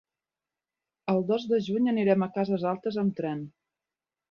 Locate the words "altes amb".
2.73-3.17